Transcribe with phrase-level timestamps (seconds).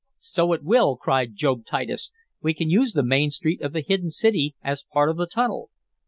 [0.17, 2.09] "So it will!" cried Job Titus.
[2.41, 5.69] "We can use the main street of the hidden city as part of the tunnel."